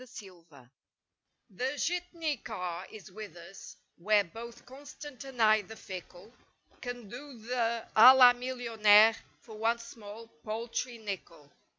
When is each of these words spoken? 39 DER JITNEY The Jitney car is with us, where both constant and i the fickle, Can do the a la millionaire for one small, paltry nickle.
39 0.03 0.47
DER 0.49 0.57
JITNEY 0.57 0.69
The 1.51 1.77
Jitney 1.77 2.37
car 2.37 2.87
is 2.91 3.11
with 3.11 3.35
us, 3.37 3.77
where 3.99 4.23
both 4.23 4.65
constant 4.65 5.23
and 5.25 5.39
i 5.39 5.61
the 5.61 5.75
fickle, 5.75 6.33
Can 6.81 7.07
do 7.07 7.37
the 7.37 7.85
a 7.95 8.15
la 8.15 8.33
millionaire 8.33 9.15
for 9.41 9.55
one 9.59 9.77
small, 9.77 10.25
paltry 10.43 10.97
nickle. 10.97 11.51